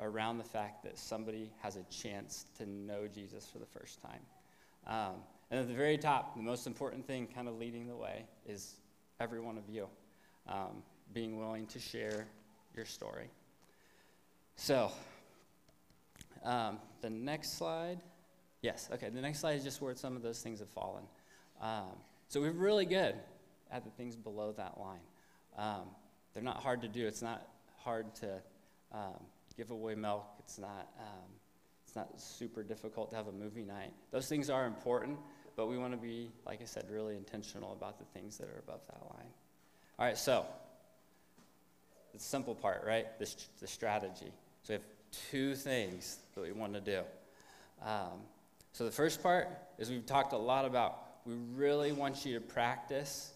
[0.00, 4.20] around the fact that somebody has a chance to know Jesus for the first time.
[4.86, 5.16] Um,
[5.50, 8.76] and at the very top, the most important thing, kind of leading the way, is
[9.20, 9.88] every one of you
[10.48, 10.82] um,
[11.12, 12.26] being willing to share
[12.74, 13.30] your story.
[14.56, 14.90] So,
[16.44, 18.00] um, the next slide.
[18.62, 21.04] Yes, okay, the next slide is just where some of those things have fallen.
[21.60, 21.92] Um,
[22.28, 23.14] so we're really good
[23.70, 25.00] at the things below that line.
[25.56, 25.88] Um,
[26.34, 27.06] they're not hard to do.
[27.06, 27.46] It's not
[27.78, 28.42] hard to
[28.92, 29.20] um,
[29.56, 30.26] give away milk.
[30.38, 31.30] It's not, um,
[31.86, 33.92] it's not super difficult to have a movie night.
[34.10, 35.18] Those things are important,
[35.56, 38.58] but we want to be, like I said, really intentional about the things that are
[38.58, 39.32] above that line.
[39.98, 40.44] All right, so
[42.12, 43.06] the simple part, right?
[43.18, 44.32] The, the strategy.
[44.62, 44.82] So we have
[45.30, 47.02] two things that we want to do.
[47.82, 48.20] Um,
[48.72, 52.40] so the first part is we've talked a lot about we really want you to
[52.40, 53.32] practice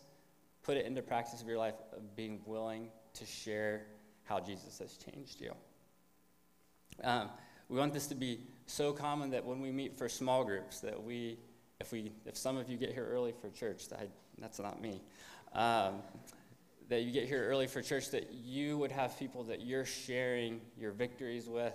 [0.63, 3.87] put it into practice of your life of being willing to share
[4.25, 5.53] how Jesus has changed you.
[7.03, 7.29] Um,
[7.69, 11.03] we want this to be so common that when we meet for small groups, that
[11.03, 11.39] we,
[11.81, 14.07] if we, if some of you get here early for church, that I,
[14.39, 15.01] that's not me,
[15.55, 16.03] um,
[16.89, 20.61] that you get here early for church, that you would have people that you're sharing
[20.79, 21.75] your victories with.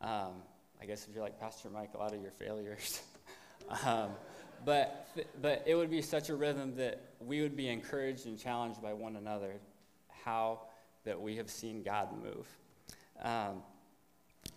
[0.00, 0.32] Um,
[0.80, 3.02] I guess if you're like Pastor Mike, a lot of your failures.
[3.86, 4.10] um,
[4.64, 5.08] but,
[5.40, 8.92] but it would be such a rhythm that we would be encouraged and challenged by
[8.92, 9.54] one another
[10.24, 10.60] how
[11.04, 12.46] that we have seen God move.
[13.22, 13.62] Um,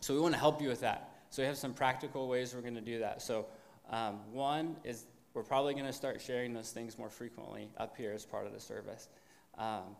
[0.05, 1.09] so we want to help you with that.
[1.31, 3.23] So we have some practical ways we're going to do that.
[3.23, 3.47] So
[3.89, 8.11] um, one is we're probably going to start sharing those things more frequently up here
[8.11, 9.09] as part of the service.
[9.57, 9.95] Um,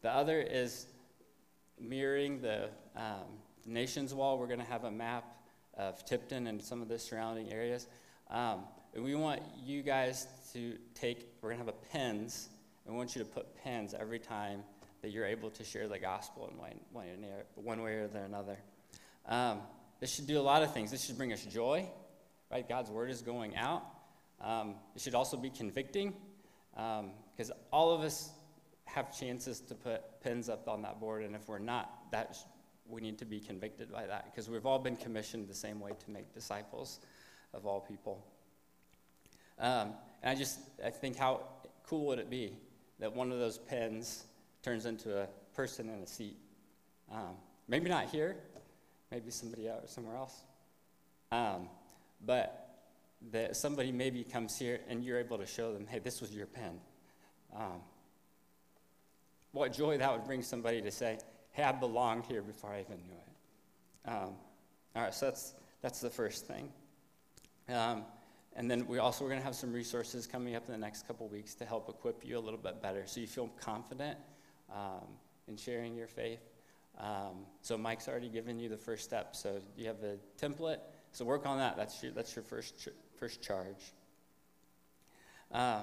[0.00, 0.86] the other is
[1.78, 3.26] mirroring the um,
[3.66, 4.38] nation's wall.
[4.38, 5.26] We're going to have a map
[5.74, 7.86] of Tipton and some of the surrounding areas.
[8.30, 8.60] Um,
[8.94, 12.48] and we want you guys to take, we're going to have a pens,
[12.86, 14.62] and we want you to put pens every time
[15.02, 16.80] that you're able to share the gospel in one,
[17.56, 18.56] one way or another.
[19.26, 19.60] Um,
[20.00, 20.90] this should do a lot of things.
[20.90, 21.86] This should bring us joy,
[22.50, 22.68] right?
[22.68, 23.82] God's word is going out.
[24.40, 26.14] Um, it should also be convicting,
[26.72, 28.30] because um, all of us
[28.86, 32.36] have chances to put pins up on that board, and if we're not, that
[32.88, 35.92] we need to be convicted by that, because we've all been commissioned the same way
[36.04, 37.00] to make disciples
[37.52, 38.26] of all people.
[39.58, 39.92] Um,
[40.22, 41.42] and I just I think how
[41.84, 42.56] cool would it be
[42.98, 44.24] that one of those pins
[44.62, 46.36] turns into a person in a seat?
[47.12, 47.36] Um,
[47.68, 48.36] maybe not here,
[49.10, 50.44] maybe somebody else somewhere else.
[51.32, 51.68] Um,
[52.24, 52.68] but
[53.32, 56.46] that somebody maybe comes here and you're able to show them, hey, this was your
[56.46, 56.80] pen.
[57.54, 57.80] Um,
[59.52, 61.18] what joy that would bring somebody to say,
[61.52, 64.08] hey, I belonged here before I even knew it.
[64.08, 64.34] Um,
[64.94, 66.68] all right, so that's, that's the first thing.
[67.68, 68.04] Um,
[68.56, 71.06] and then we also are going to have some resources coming up in the next
[71.06, 74.18] couple weeks to help equip you a little bit better so you feel confident
[74.74, 75.06] um,
[75.48, 76.40] in sharing your faith.
[76.98, 79.34] Um, so Mike's already given you the first step.
[79.34, 80.78] So you have a template.
[81.12, 81.76] So work on that.
[81.76, 83.92] That's your, that's your first, ch- first charge.
[85.52, 85.82] Um,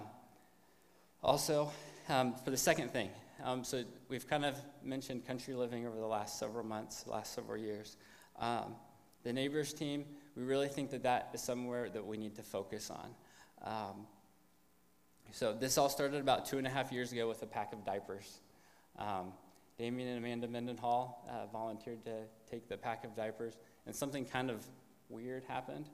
[1.24, 1.72] also,
[2.08, 3.10] um, for the second thing,
[3.44, 7.58] um, so we've kind of mentioned country living over the last several months, last several
[7.58, 7.98] years.
[8.40, 8.76] Um,
[9.24, 10.06] the neighbors team,
[10.36, 13.10] we really think that that is somewhere that we need to focus on.
[13.64, 14.08] Um,
[15.32, 17.84] so this all started about two and a half years ago with a pack of
[17.86, 18.40] diapers.
[19.78, 24.50] Damien and Amanda Mendenhall uh, volunteered to take the pack of diapers, and something kind
[24.50, 24.66] of
[25.10, 25.90] weird happened.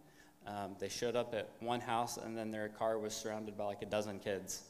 [0.48, 3.82] Um, they showed up at one house, and then their car was surrounded by like
[3.82, 4.64] a dozen kids.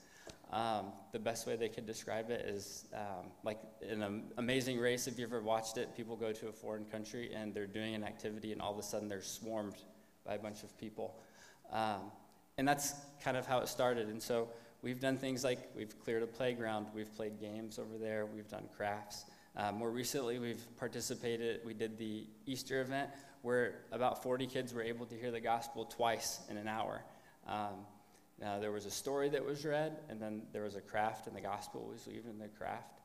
[0.51, 5.07] Um, the best way they could describe it is um, like an amazing race.
[5.07, 8.03] If you ever watched it, people go to a foreign country and they're doing an
[8.03, 9.75] activity, and all of a sudden they're swarmed
[10.25, 11.19] by a bunch of people.
[11.71, 12.11] Um,
[12.57, 12.93] and that's
[13.23, 14.09] kind of how it started.
[14.09, 14.49] And so
[14.83, 18.65] we've done things like we've cleared a playground, we've played games over there, we've done
[18.75, 19.25] crafts.
[19.55, 23.09] Uh, more recently, we've participated, we did the Easter event
[23.41, 27.03] where about 40 kids were able to hear the gospel twice in an hour.
[27.47, 27.85] Um,
[28.39, 31.41] there was a story that was read, and then there was a craft, and the
[31.41, 32.99] gospel was even the craft.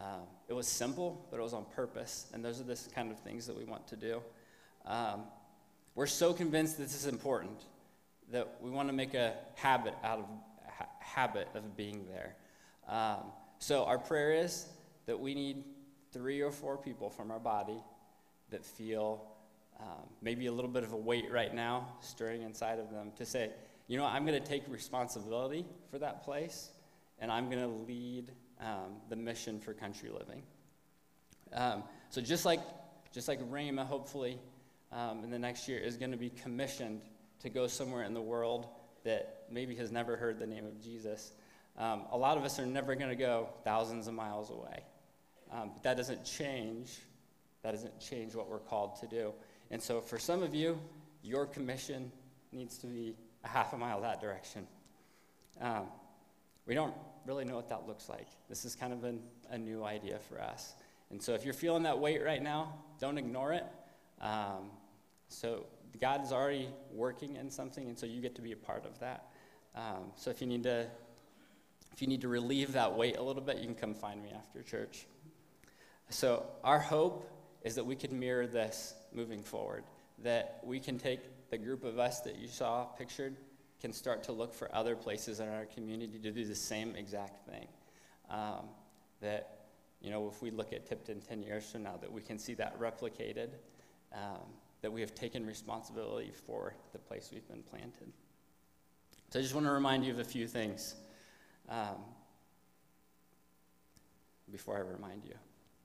[0.00, 3.18] Um, it was simple, but it was on purpose, and those are the kind of
[3.20, 4.22] things that we want to do.
[4.84, 5.22] Um,
[5.94, 7.62] we're so convinced this is important
[8.32, 10.26] that we want to make a habit out of
[11.04, 12.36] habit of being there.
[12.88, 14.66] Um, so our prayer is
[15.06, 15.64] that we need
[16.12, 17.82] three or four people from our body
[18.50, 19.26] that feel
[19.80, 23.26] um, maybe a little bit of a weight right now stirring inside of them to
[23.26, 23.50] say,
[23.88, 26.70] you know, I'm going to take responsibility for that place,
[27.18, 30.42] and I'm going to lead um, the mission for country living.
[31.52, 32.60] Um, so just like
[33.12, 34.40] just like Rhema, hopefully,
[34.90, 37.00] um, in the next year is going to be commissioned
[37.40, 38.66] to go somewhere in the world
[39.04, 41.32] that maybe has never heard the name of Jesus.
[41.78, 44.82] Um, a lot of us are never going to go thousands of miles away,
[45.52, 46.98] um, but that doesn't change.
[47.62, 49.32] That doesn't change what we're called to do.
[49.70, 50.78] And so, for some of you,
[51.22, 52.12] your commission
[52.52, 54.66] needs to be a half a mile that direction.
[55.60, 55.86] Um,
[56.66, 56.94] we don't
[57.26, 58.26] really know what that looks like.
[58.48, 60.74] This is kind of an, a new idea for us.
[61.10, 63.64] And so if you're feeling that weight right now, don't ignore it.
[64.20, 64.70] Um,
[65.28, 65.66] so
[66.00, 68.98] God is already working in something, and so you get to be a part of
[69.00, 69.30] that.
[69.74, 70.86] Um, so if you need to,
[71.92, 74.30] if you need to relieve that weight a little bit, you can come find me
[74.34, 75.06] after church.
[76.10, 77.30] So our hope
[77.62, 79.84] is that we can mirror this moving forward,
[80.22, 81.20] that we can take
[81.50, 83.36] the group of us that you saw pictured
[83.80, 87.46] can start to look for other places in our community to do the same exact
[87.46, 87.66] thing.
[88.30, 88.68] Um,
[89.20, 89.66] that,
[90.00, 92.54] you know, if we look at Tipton 10 years from now, that we can see
[92.54, 93.50] that replicated,
[94.14, 94.40] um,
[94.80, 98.10] that we have taken responsibility for the place we've been planted.
[99.34, 100.94] So I just want to remind you of a few things
[101.68, 101.96] um,
[104.48, 105.34] before I remind you.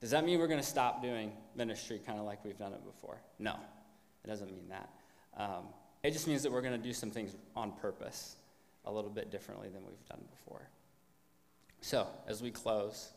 [0.02, 2.86] Does that mean we're going to stop doing ministry kind of like we've done it
[2.86, 3.20] before?
[3.40, 3.56] No,
[4.24, 4.90] it doesn't mean that.
[5.36, 5.64] Um,
[6.04, 8.36] it just means that we're going to do some things on purpose
[8.86, 10.70] a little bit differently than we've done before.
[11.82, 13.14] So, as we close,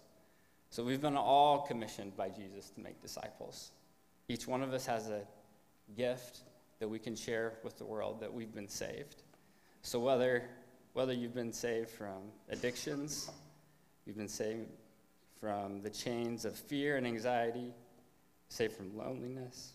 [0.71, 3.73] so we've been all commissioned by Jesus to make disciples.
[4.31, 5.25] Each one of us has a
[5.95, 6.39] gift
[6.79, 9.25] that we can share with the world that we've been saved.
[9.83, 10.45] So, whether,
[10.93, 13.31] whether you've been saved from addictions,
[14.07, 14.69] you've been saved
[15.41, 17.75] from the chains of fear and anxiety,
[18.49, 19.73] saved from loneliness,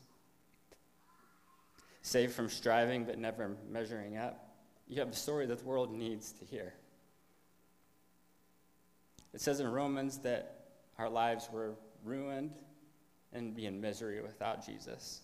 [2.01, 4.55] saved from striving but never measuring up.
[4.87, 6.73] You have a story that the world needs to hear.
[9.33, 12.53] It says in Romans that our lives were ruined
[13.33, 15.19] and be in misery without Jesus.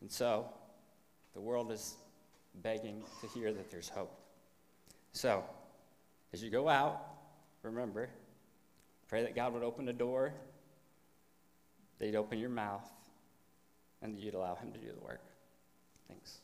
[0.00, 0.48] And so
[1.34, 1.96] the world is
[2.54, 4.12] begging to hear that there's hope.
[5.12, 5.44] So,
[6.32, 7.00] as you go out,
[7.62, 8.08] remember,
[9.08, 10.32] pray that God would open a door,
[11.98, 12.88] that He'd open your mouth,
[14.02, 15.22] and that you'd allow Him to do the work.
[16.08, 16.38] Thanks.